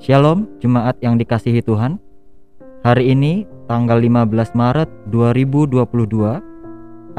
Shalom 0.00 0.48
jemaat 0.64 0.96
yang 1.04 1.20
dikasihi 1.20 1.60
Tuhan 1.60 2.00
Hari 2.80 3.12
ini 3.12 3.44
tanggal 3.68 4.00
15 4.00 4.56
Maret 4.56 4.88
2022 5.12 5.76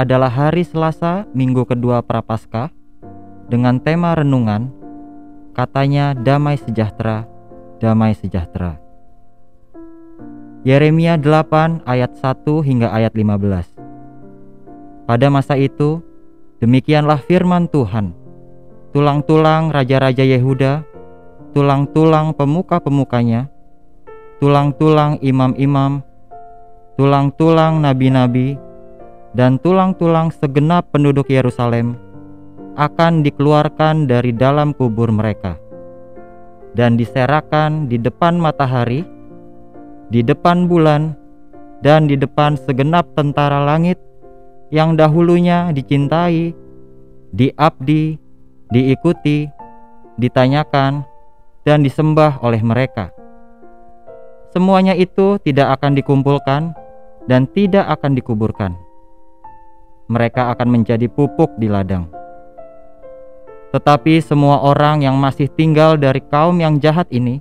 adalah 0.02 0.34
hari 0.34 0.66
Selasa 0.66 1.30
minggu 1.30 1.62
kedua 1.70 2.02
Prapaskah 2.02 2.74
dengan 3.54 3.78
tema 3.78 4.18
renungan 4.18 4.74
katanya 5.54 6.18
damai 6.18 6.58
sejahtera, 6.58 7.30
damai 7.78 8.18
sejahtera. 8.18 8.82
Yeremia 10.66 11.22
8 11.22 11.86
ayat 11.86 12.18
1 12.18 12.66
hingga 12.66 12.90
ayat 12.90 13.14
15. 13.14 13.78
Pada 15.06 15.28
masa 15.30 15.54
itu, 15.54 16.02
demikianlah 16.58 17.22
firman 17.30 17.70
Tuhan. 17.70 18.18
Tulang-tulang 18.90 19.70
raja-raja 19.70 20.26
Yehuda, 20.26 20.90
tulang-tulang 21.52 22.34
pemuka-pemukanya, 22.34 23.52
tulang-tulang 24.40 25.20
imam-imam, 25.20 26.04
tulang-tulang 26.96 27.84
nabi-nabi, 27.84 28.56
dan 29.32 29.60
tulang-tulang 29.60 30.32
segenap 30.32 30.92
penduduk 30.92 31.32
Yerusalem 31.32 31.96
akan 32.76 33.24
dikeluarkan 33.24 34.08
dari 34.08 34.32
dalam 34.32 34.72
kubur 34.76 35.12
mereka 35.12 35.60
dan 36.72 36.96
diserakan 36.96 37.92
di 37.92 38.00
depan 38.00 38.40
matahari 38.40 39.04
di 40.12 40.20
depan 40.20 40.68
bulan, 40.68 41.16
dan 41.80 42.04
di 42.06 42.20
depan 42.20 42.60
segenap 42.60 43.08
tentara 43.16 43.64
langit 43.64 43.96
yang 44.68 45.00
dahulunya 45.00 45.72
dicintai, 45.72 46.52
diabdi, 47.32 48.20
diikuti, 48.76 49.48
ditanyakan, 50.20 51.08
dan 51.66 51.86
disembah 51.86 52.42
oleh 52.42 52.62
mereka. 52.62 53.14
Semuanya 54.52 54.98
itu 54.98 55.40
tidak 55.40 55.80
akan 55.80 55.96
dikumpulkan 55.96 56.76
dan 57.30 57.48
tidak 57.56 57.88
akan 57.88 58.18
dikuburkan. 58.18 58.76
Mereka 60.12 60.52
akan 60.52 60.68
menjadi 60.68 61.08
pupuk 61.08 61.56
di 61.56 61.72
ladang. 61.72 62.12
Tetapi 63.72 64.20
semua 64.20 64.60
orang 64.60 65.08
yang 65.08 65.16
masih 65.16 65.48
tinggal 65.48 65.96
dari 65.96 66.20
kaum 66.28 66.60
yang 66.60 66.76
jahat 66.84 67.08
ini 67.08 67.40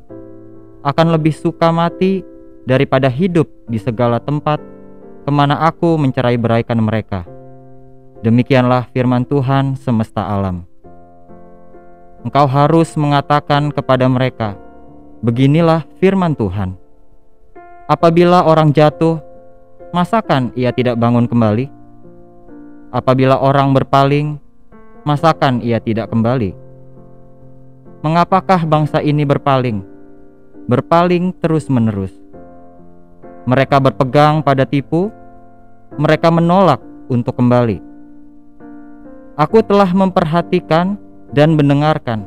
akan 0.86 1.18
lebih 1.18 1.34
suka 1.34 1.74
mati 1.74 2.22
daripada 2.62 3.10
hidup 3.10 3.50
di 3.66 3.82
segala 3.82 4.22
tempat 4.22 4.62
ke 5.26 5.30
mana 5.34 5.58
aku 5.66 5.98
mencerai 5.98 6.38
beraikan 6.38 6.78
mereka. 6.78 7.26
Demikianlah 8.22 8.86
firman 8.94 9.26
Tuhan 9.26 9.74
semesta 9.74 10.22
alam. 10.22 10.69
Engkau 12.20 12.44
harus 12.44 12.92
mengatakan 13.00 13.72
kepada 13.72 14.04
mereka, 14.04 14.52
Beginilah 15.20 15.84
firman 16.00 16.32
Tuhan. 16.32 16.80
Apabila 17.84 18.40
orang 18.48 18.72
jatuh, 18.72 19.20
masakan 19.92 20.48
ia 20.56 20.72
tidak 20.72 20.96
bangun 20.96 21.28
kembali? 21.28 21.68
Apabila 22.88 23.36
orang 23.36 23.76
berpaling, 23.76 24.40
masakan 25.04 25.60
ia 25.60 25.76
tidak 25.76 26.08
kembali? 26.08 26.56
Mengapakah 28.00 28.64
bangsa 28.64 29.04
ini 29.04 29.28
berpaling? 29.28 29.84
Berpaling 30.64 31.36
terus-menerus. 31.36 32.16
Mereka 33.44 33.76
berpegang 33.76 34.40
pada 34.40 34.64
tipu, 34.64 35.12
mereka 36.00 36.32
menolak 36.32 36.80
untuk 37.12 37.36
kembali. 37.36 37.76
Aku 39.36 39.60
telah 39.60 39.92
memperhatikan 39.92 40.96
dan 41.30 41.58
mendengarkan. 41.58 42.26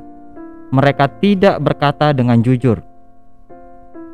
Mereka 0.73 1.21
tidak 1.21 1.61
berkata 1.61 2.11
dengan 2.11 2.41
jujur. 2.41 2.81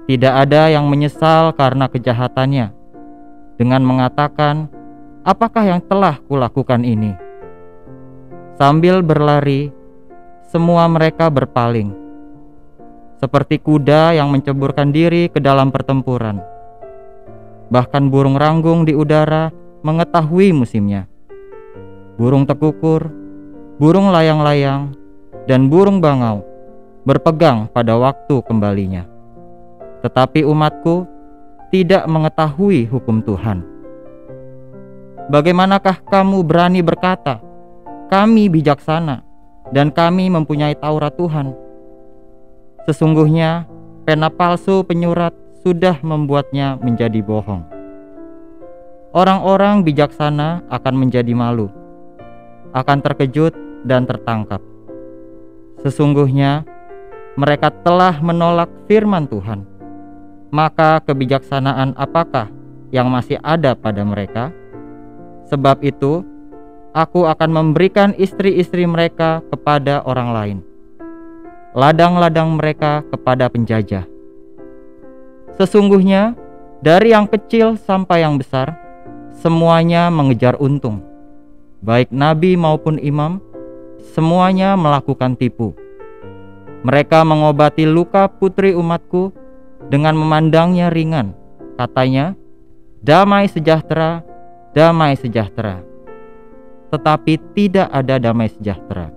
Tidak 0.10 0.34
ada 0.34 0.68
yang 0.68 0.90
menyesal 0.90 1.54
karena 1.56 1.88
kejahatannya 1.88 2.74
dengan 3.56 3.82
mengatakan, 3.86 4.68
"Apakah 5.24 5.64
yang 5.64 5.82
telah 5.86 6.20
kulakukan 6.26 6.84
ini?" 6.84 7.16
Sambil 8.60 9.00
berlari, 9.06 9.72
semua 10.50 10.90
mereka 10.92 11.32
berpaling, 11.32 11.96
seperti 13.22 13.62
kuda 13.62 14.18
yang 14.20 14.34
menceburkan 14.34 14.92
diri 14.92 15.32
ke 15.32 15.40
dalam 15.40 15.72
pertempuran 15.72 16.44
Bahkan 17.70 18.10
burung 18.10 18.34
ranggung 18.34 18.82
di 18.82 18.98
udara 18.98 19.54
mengetahui 19.86 20.50
musimnya. 20.58 21.06
Burung 22.18 22.50
tekukur, 22.50 23.14
burung 23.80 24.12
layang-layang, 24.12 24.92
dan 25.48 25.72
burung 25.72 26.04
bangau 26.04 26.44
berpegang 27.08 27.72
pada 27.72 27.96
waktu 27.96 28.44
kembalinya. 28.44 29.08
Tetapi 30.04 30.44
umatku 30.44 31.08
tidak 31.72 32.04
mengetahui 32.06 32.86
hukum 32.92 33.24
Tuhan. 33.24 33.64
Bagaimanakah 35.32 36.04
kamu 36.06 36.44
berani 36.44 36.84
berkata, 36.84 37.40
"Kami 38.12 38.52
bijaksana 38.52 39.24
dan 39.72 39.96
kami 39.96 40.28
mempunyai 40.28 40.76
Taurat 40.76 41.16
Tuhan"? 41.16 41.56
Sesungguhnya 42.84 43.70
pena 44.04 44.28
palsu 44.28 44.82
penyurat 44.84 45.32
sudah 45.62 46.02
membuatnya 46.02 46.76
menjadi 46.82 47.22
bohong. 47.22 47.62
Orang-orang 49.14 49.86
bijaksana 49.86 50.66
akan 50.70 50.94
menjadi 50.98 51.34
malu, 51.34 51.70
akan 52.74 52.98
terkejut 53.02 53.69
dan 53.84 54.08
tertangkap. 54.08 54.60
Sesungguhnya 55.80 56.68
mereka 57.40 57.72
telah 57.72 58.20
menolak 58.20 58.68
firman 58.88 59.28
Tuhan. 59.28 59.64
Maka 60.50 61.00
kebijaksanaan 61.06 61.94
apakah 61.94 62.50
yang 62.90 63.06
masih 63.08 63.38
ada 63.46 63.78
pada 63.78 64.02
mereka? 64.02 64.50
Sebab 65.48 65.86
itu, 65.86 66.26
aku 66.92 67.30
akan 67.30 67.50
memberikan 67.54 68.18
istri-istri 68.18 68.90
mereka 68.90 69.46
kepada 69.54 70.02
orang 70.10 70.30
lain, 70.34 70.58
ladang-ladang 71.78 72.58
mereka 72.58 73.06
kepada 73.14 73.46
penjajah 73.46 74.10
Sesungguhnya, 75.60 76.40
dari 76.80 77.12
yang 77.12 77.28
kecil 77.28 77.76
sampai 77.76 78.24
yang 78.24 78.40
besar, 78.40 78.80
semuanya 79.36 80.08
mengejar 80.08 80.56
untung. 80.56 81.04
Baik 81.84 82.16
nabi 82.16 82.56
maupun 82.56 82.96
imam, 82.96 83.44
semuanya 84.16 84.76
melakukan 84.80 85.36
tipu. 85.36 85.76
Mereka 86.84 87.28
mengobati 87.28 87.84
luka 87.84 88.32
putri 88.32 88.72
umatku 88.72 89.36
dengan 89.92 90.16
memandangnya 90.16 90.88
ringan. 90.88 91.36
Katanya, 91.76 92.36
damai 93.04 93.48
sejahtera, 93.52 94.24
damai 94.72 95.16
sejahtera. 95.20 95.84
Tetapi 96.92 97.34
tidak 97.56 97.88
ada 97.92 98.16
damai 98.20 98.48
sejahtera. 98.52 99.12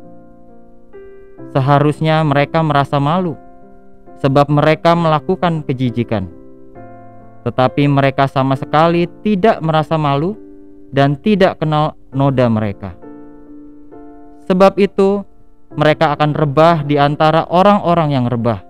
Seharusnya 1.53 2.22
mereka 2.25 2.62
merasa 2.62 2.96
malu 2.96 3.37
sebab 4.23 4.46
mereka 4.46 4.94
melakukan 4.94 5.67
kejijikan. 5.67 6.31
Tetapi 7.43 7.90
mereka 7.90 8.31
sama 8.31 8.55
sekali 8.55 9.11
tidak 9.26 9.58
merasa 9.58 9.99
malu 9.99 10.38
dan 10.94 11.19
tidak 11.19 11.58
kenal 11.58 11.99
noda 12.14 12.46
mereka. 12.46 13.01
Sebab 14.46 14.78
itu, 14.78 15.22
mereka 15.72 16.12
akan 16.12 16.36
rebah 16.36 16.84
di 16.84 17.00
antara 17.00 17.48
orang-orang 17.48 18.08
yang 18.12 18.26
rebah. 18.28 18.60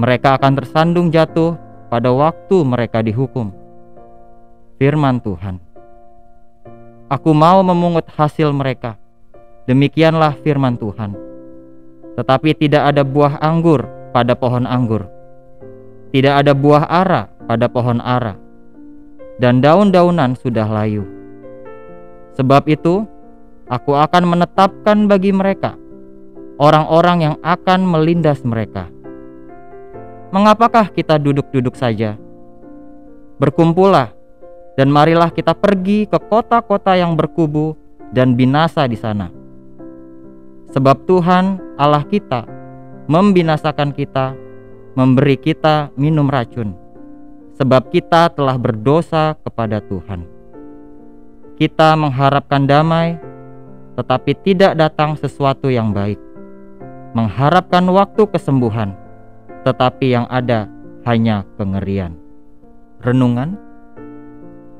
Mereka 0.00 0.40
akan 0.40 0.52
tersandung 0.56 1.12
jatuh 1.12 1.60
pada 1.92 2.08
waktu 2.08 2.56
mereka 2.64 3.04
dihukum. 3.04 3.52
Firman 4.80 5.20
Tuhan. 5.20 5.60
Aku 7.12 7.36
mau 7.36 7.60
memungut 7.60 8.08
hasil 8.08 8.48
mereka. 8.56 8.96
Demikianlah 9.68 10.32
firman 10.40 10.80
Tuhan. 10.80 11.12
Tetapi 12.16 12.56
tidak 12.56 12.88
ada 12.88 13.04
buah 13.04 13.36
anggur 13.44 13.84
pada 14.16 14.32
pohon 14.32 14.64
anggur. 14.64 15.04
Tidak 16.08 16.32
ada 16.32 16.56
buah 16.56 16.88
ara 16.88 17.28
pada 17.44 17.68
pohon 17.68 18.00
ara. 18.00 18.40
Dan 19.36 19.60
daun-daunan 19.60 20.40
sudah 20.40 20.64
layu. 20.64 21.04
Sebab 22.40 22.64
itu, 22.64 23.04
aku 23.72 23.96
akan 23.96 24.28
menetapkan 24.28 25.08
bagi 25.08 25.32
mereka 25.32 25.80
orang-orang 26.60 27.32
yang 27.32 27.36
akan 27.40 27.88
melindas 27.88 28.44
mereka. 28.44 28.92
Mengapakah 30.28 30.92
kita 30.92 31.16
duduk-duduk 31.16 31.72
saja? 31.72 32.20
Berkumpullah 33.40 34.12
dan 34.76 34.92
marilah 34.92 35.32
kita 35.32 35.56
pergi 35.56 36.04
ke 36.04 36.20
kota-kota 36.28 36.96
yang 36.96 37.16
berkubu 37.16 37.76
dan 38.12 38.36
binasa 38.36 38.84
di 38.84 38.96
sana. 38.96 39.32
Sebab 40.72 41.04
Tuhan 41.04 41.60
Allah 41.76 42.04
kita 42.08 42.48
membinasakan 43.10 43.92
kita, 43.92 44.32
memberi 44.96 45.36
kita 45.36 45.92
minum 46.00 46.30
racun, 46.32 46.72
sebab 47.60 47.92
kita 47.92 48.32
telah 48.32 48.56
berdosa 48.56 49.36
kepada 49.44 49.84
Tuhan. 49.84 50.24
Kita 51.60 51.92
mengharapkan 51.92 52.64
damai, 52.64 53.20
tetapi 53.98 54.32
tidak 54.44 54.78
datang 54.78 55.16
sesuatu 55.16 55.68
yang 55.68 55.92
baik. 55.92 56.18
Mengharapkan 57.12 57.84
waktu 57.92 58.24
kesembuhan, 58.32 58.96
tetapi 59.68 60.16
yang 60.16 60.26
ada 60.32 60.68
hanya 61.04 61.44
kengerian. 61.60 62.16
Renungan 63.02 63.58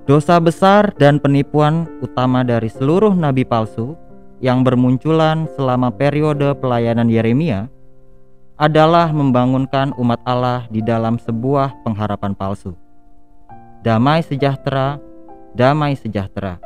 Dosa 0.03 0.43
besar 0.43 0.91
dan 0.99 1.23
penipuan 1.23 1.87
utama 2.03 2.43
dari 2.43 2.67
seluruh 2.67 3.15
nabi 3.15 3.47
palsu 3.47 3.95
yang 4.43 4.67
bermunculan 4.67 5.47
selama 5.55 5.95
periode 5.95 6.59
pelayanan 6.59 7.07
Yeremia 7.07 7.71
adalah 8.59 9.15
membangunkan 9.15 9.95
umat 9.95 10.19
Allah 10.27 10.67
di 10.75 10.83
dalam 10.83 11.23
sebuah 11.23 11.87
pengharapan 11.87 12.35
palsu. 12.35 12.75
Damai 13.87 14.27
sejahtera, 14.27 14.99
damai 15.55 15.95
sejahtera. 15.95 16.59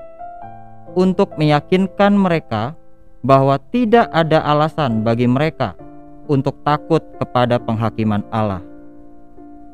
Untuk 0.97 1.37
meyakinkan 1.37 2.17
mereka 2.17 2.73
bahwa 3.21 3.61
tidak 3.69 4.09
ada 4.17 4.41
alasan 4.49 5.05
bagi 5.05 5.29
mereka 5.29 5.77
untuk 6.25 6.57
takut 6.65 7.05
kepada 7.21 7.61
penghakiman 7.61 8.25
Allah. 8.33 8.65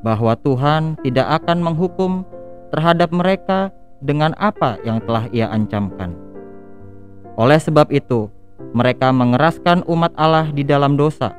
Bahwa 0.03 0.35
Tuhan 0.35 0.99
tidak 1.07 1.43
akan 1.43 1.63
menghukum 1.63 2.27
terhadap 2.75 3.15
mereka 3.15 3.71
dengan 4.03 4.35
apa 4.35 4.83
yang 4.83 4.99
telah 5.07 5.31
ia 5.31 5.47
ancamkan. 5.47 6.11
Oleh 7.39 7.63
sebab 7.63 7.95
itu, 7.95 8.27
mereka 8.75 9.15
mengeraskan 9.15 9.87
umat 9.87 10.11
Allah 10.19 10.51
di 10.51 10.67
dalam 10.67 10.99
dosa 10.99 11.31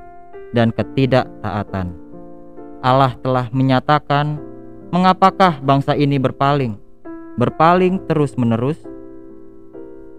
dan 0.56 0.71
ketidaktaatan. 0.71 1.91
Allah 2.79 3.13
telah 3.19 3.51
menyatakan, 3.51 4.39
mengapakah 4.94 5.59
bangsa 5.59 5.97
ini 5.97 6.21
berpaling, 6.21 6.77
berpaling 7.36 8.00
terus-menerus? 8.07 8.93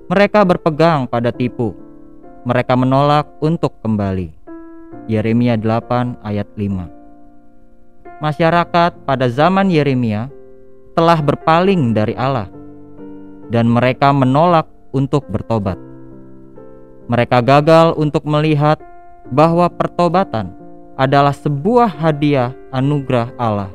Mereka 0.04 0.44
berpegang 0.44 1.08
pada 1.08 1.32
tipu, 1.32 1.72
mereka 2.44 2.76
menolak 2.76 3.24
untuk 3.40 3.80
kembali. 3.80 4.36
Yeremia 5.08 5.56
8 5.56 6.20
ayat 6.20 6.44
5 6.60 8.20
Masyarakat 8.20 9.00
pada 9.08 9.26
zaman 9.32 9.72
Yeremia 9.72 10.28
telah 10.92 11.24
berpaling 11.24 11.96
dari 11.96 12.12
Allah 12.20 12.52
dan 13.48 13.64
mereka 13.64 14.12
menolak 14.12 14.68
untuk 14.92 15.24
bertobat. 15.24 15.80
Mereka 17.08 17.40
gagal 17.40 17.96
untuk 17.96 18.28
melihat 18.28 18.76
bahwa 19.32 19.72
pertobatan 19.72 20.52
adalah 21.00 21.32
sebuah 21.32 21.88
hadiah 21.88 22.52
anugerah 22.76 23.32
Allah. 23.40 23.72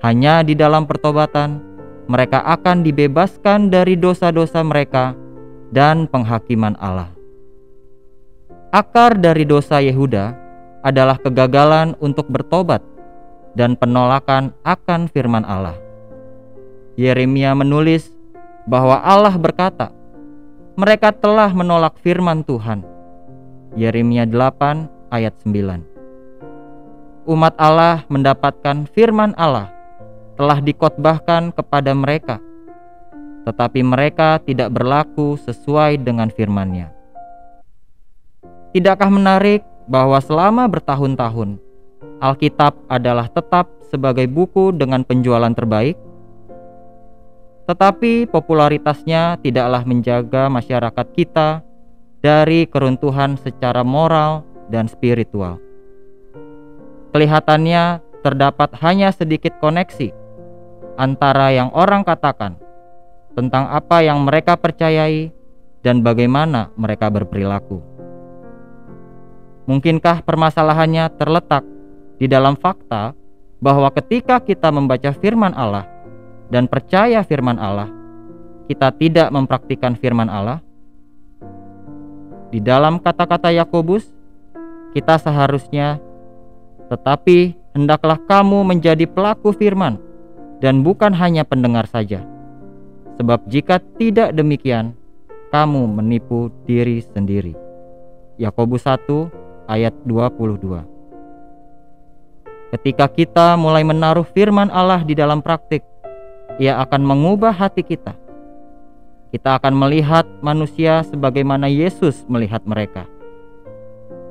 Hanya 0.00 0.40
di 0.40 0.56
dalam 0.56 0.88
pertobatan 0.88 1.75
mereka 2.06 2.42
akan 2.42 2.86
dibebaskan 2.86 3.70
dari 3.70 3.98
dosa-dosa 3.98 4.62
mereka 4.62 5.14
dan 5.74 6.06
penghakiman 6.06 6.78
Allah. 6.78 7.10
Akar 8.70 9.18
dari 9.18 9.42
dosa 9.42 9.82
Yehuda 9.82 10.34
adalah 10.86 11.18
kegagalan 11.18 11.98
untuk 11.98 12.30
bertobat 12.30 12.82
dan 13.58 13.74
penolakan 13.74 14.54
akan 14.62 15.10
firman 15.10 15.42
Allah. 15.42 15.74
Yeremia 16.94 17.52
menulis 17.58 18.08
bahwa 18.70 19.02
Allah 19.02 19.34
berkata, 19.34 19.90
mereka 20.76 21.10
telah 21.10 21.50
menolak 21.50 21.98
firman 22.04 22.44
Tuhan. 22.46 22.84
Yeremia 23.74 24.24
8 24.28 25.12
ayat 25.12 25.34
9. 25.42 27.26
Umat 27.26 27.54
Allah 27.58 28.06
mendapatkan 28.06 28.86
firman 28.94 29.34
Allah 29.34 29.75
telah 30.36 30.60
dikotbahkan 30.60 31.50
kepada 31.56 31.96
mereka, 31.96 32.36
tetapi 33.48 33.80
mereka 33.80 34.36
tidak 34.44 34.68
berlaku 34.70 35.40
sesuai 35.40 36.04
dengan 36.04 36.28
firman-Nya. 36.28 36.92
Tidakkah 38.76 39.08
menarik 39.08 39.64
bahwa 39.88 40.20
selama 40.20 40.68
bertahun-tahun 40.68 41.56
Alkitab 42.20 42.76
adalah 42.92 43.32
tetap 43.32 43.72
sebagai 43.88 44.28
buku 44.28 44.76
dengan 44.76 45.00
penjualan 45.00 45.52
terbaik, 45.56 45.96
tetapi 47.64 48.28
popularitasnya 48.28 49.40
tidaklah 49.40 49.82
menjaga 49.88 50.52
masyarakat 50.52 51.06
kita 51.16 51.64
dari 52.20 52.68
keruntuhan 52.68 53.40
secara 53.40 53.80
moral 53.80 54.44
dan 54.68 54.84
spiritual. 54.90 55.56
Kelihatannya 57.16 58.04
terdapat 58.20 58.74
hanya 58.84 59.14
sedikit 59.14 59.56
koneksi 59.62 60.25
antara 60.96 61.52
yang 61.52 61.68
orang 61.76 62.02
katakan 62.02 62.56
tentang 63.36 63.68
apa 63.68 64.00
yang 64.00 64.24
mereka 64.24 64.56
percayai 64.56 65.30
dan 65.84 66.00
bagaimana 66.00 66.72
mereka 66.74 67.12
berperilaku. 67.12 67.78
Mungkinkah 69.68 70.24
permasalahannya 70.24 71.12
terletak 71.20 71.62
di 72.16 72.26
dalam 72.26 72.56
fakta 72.56 73.12
bahwa 73.60 73.92
ketika 73.92 74.40
kita 74.40 74.72
membaca 74.72 75.12
firman 75.12 75.52
Allah 75.52 75.84
dan 76.48 76.64
percaya 76.64 77.20
firman 77.22 77.60
Allah, 77.60 77.92
kita 78.66 78.88
tidak 78.96 79.28
mempraktikkan 79.30 79.94
firman 80.00 80.32
Allah. 80.32 80.64
Di 82.50 82.62
dalam 82.62 83.02
kata-kata 83.02 83.52
Yakobus, 83.52 84.06
kita 84.94 85.18
seharusnya 85.20 86.00
tetapi 86.86 87.58
hendaklah 87.74 88.16
kamu 88.30 88.62
menjadi 88.62 89.04
pelaku 89.10 89.50
firman 89.50 89.98
dan 90.60 90.80
bukan 90.80 91.12
hanya 91.12 91.44
pendengar 91.44 91.84
saja. 91.88 92.24
Sebab 93.16 93.48
jika 93.48 93.80
tidak 93.96 94.36
demikian, 94.36 94.92
kamu 95.48 95.88
menipu 95.88 96.52
diri 96.68 97.00
sendiri. 97.00 97.56
Yakobus 98.36 98.84
1 98.84 99.08
ayat 99.72 99.96
22. 100.04 100.84
Ketika 102.76 103.06
kita 103.08 103.56
mulai 103.56 103.86
menaruh 103.86 104.26
firman 104.26 104.68
Allah 104.68 105.00
di 105.00 105.16
dalam 105.16 105.40
praktik, 105.40 105.80
Ia 106.60 106.80
akan 106.84 107.02
mengubah 107.04 107.52
hati 107.52 107.84
kita. 107.84 108.16
Kita 109.32 109.60
akan 109.60 109.76
melihat 109.76 110.24
manusia 110.40 111.04
sebagaimana 111.04 111.68
Yesus 111.68 112.24
melihat 112.28 112.64
mereka. 112.64 113.04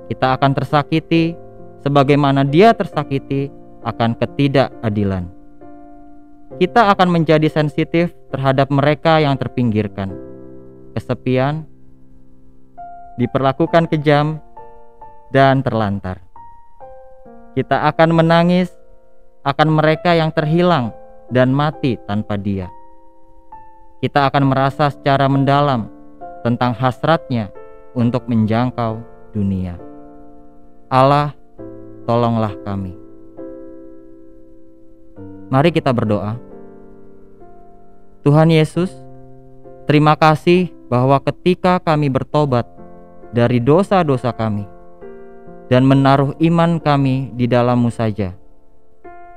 Kita 0.09 0.38
akan 0.38 0.51
tersakiti 0.53 1.33
sebagaimana 1.81 2.45
Dia 2.45 2.73
tersakiti 2.73 3.50
akan 3.85 4.17
ketidakadilan. 4.17 5.34
Kita 6.55 6.88
akan 6.95 7.12
menjadi 7.12 7.51
sensitif 7.51 8.15
terhadap 8.31 8.71
mereka 8.71 9.19
yang 9.19 9.35
terpinggirkan, 9.35 10.15
kesepian, 10.95 11.67
diperlakukan 13.19 13.91
kejam, 13.91 14.39
dan 15.35 15.59
terlantar. 15.59 16.24
Kita 17.59 17.91
akan 17.91 18.24
menangis 18.24 18.71
akan 19.43 19.67
mereka 19.67 20.15
yang 20.15 20.31
terhilang 20.31 20.95
dan 21.27 21.51
mati 21.51 22.00
tanpa 22.07 22.39
Dia. 22.39 22.71
Kita 24.00 24.31
akan 24.31 24.47
merasa 24.47 24.88
secara 24.88 25.27
mendalam 25.27 25.91
tentang 26.39 26.71
hasratnya 26.71 27.51
untuk 27.91 28.31
menjangkau 28.31 29.03
dunia. 29.35 29.75
Allah, 30.88 31.35
tolonglah 32.07 32.55
kami. 32.63 33.04
Mari 35.45 35.69
kita 35.69 35.93
berdoa. 35.93 36.41
Tuhan 38.25 38.49
Yesus, 38.49 38.89
terima 39.85 40.17
kasih 40.17 40.73
bahwa 40.89 41.21
ketika 41.21 41.77
kami 41.77 42.09
bertobat 42.09 42.65
dari 43.29 43.61
dosa-dosa 43.61 44.33
kami, 44.33 44.65
dan 45.69 45.85
menaruh 45.85 46.33
iman 46.41 46.81
kami 46.81 47.29
di 47.37 47.45
dalammu 47.45 47.93
saja. 47.93 48.33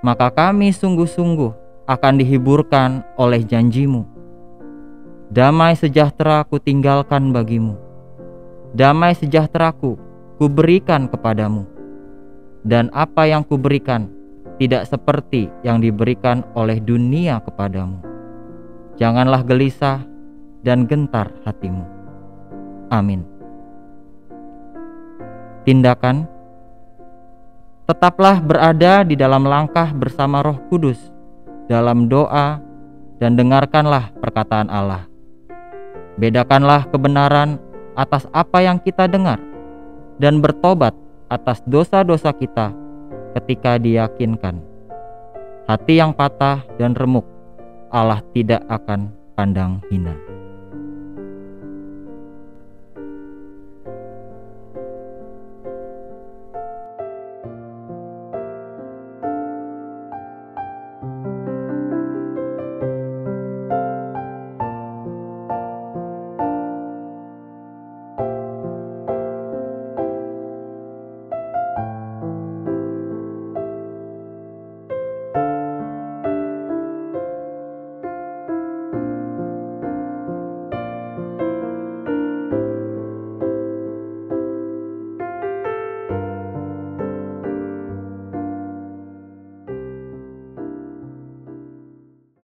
Maka 0.00 0.32
kami 0.32 0.72
sungguh-sungguh 0.72 1.52
akan 1.88 2.14
dihiburkan 2.20 3.04
oleh 3.20 3.44
janjimu. 3.44 4.04
Damai 5.28 5.76
sejahtera 5.76 6.40
ku 6.48 6.56
tinggalkan 6.56 7.36
bagimu. 7.36 7.76
Damai 8.72 9.12
sejahteraku 9.12 10.00
ku 10.40 10.44
berikan 10.48 11.04
kepadamu. 11.04 11.68
Dan 12.64 12.88
apa 12.96 13.28
yang 13.28 13.44
ku 13.44 13.60
berikan 13.60 14.08
tidak 14.58 14.90
seperti 14.90 15.48
yang 15.62 15.78
diberikan 15.78 16.42
oleh 16.58 16.82
dunia 16.82 17.38
kepadamu. 17.42 18.02
Janganlah 18.98 19.46
gelisah 19.46 20.02
dan 20.66 20.84
gentar 20.84 21.30
hatimu. 21.46 21.86
Amin 22.90 23.38
tindakan, 25.68 26.24
tetaplah 27.84 28.40
berada 28.40 29.04
di 29.04 29.12
dalam 29.12 29.44
langkah 29.44 29.92
bersama 29.92 30.40
Roh 30.40 30.56
Kudus 30.72 30.96
dalam 31.68 32.08
doa 32.08 32.56
dan 33.20 33.36
dengarkanlah 33.36 34.08
perkataan 34.16 34.72
Allah. 34.72 35.04
Bedakanlah 36.16 36.88
kebenaran 36.88 37.60
atas 37.92 38.24
apa 38.32 38.64
yang 38.64 38.80
kita 38.80 39.04
dengar 39.12 39.36
dan 40.16 40.40
bertobat 40.40 40.96
atas 41.28 41.60
dosa-dosa 41.68 42.32
kita 42.32 42.72
ketika 43.36 43.76
diyakinkan. 43.76 44.60
Hati 45.68 46.00
yang 46.00 46.16
patah 46.16 46.64
dan 46.80 46.96
remuk 46.96 47.28
Allah 47.88 48.20
tidak 48.32 48.64
akan 48.68 49.12
pandang 49.36 49.80
hina. 49.88 50.27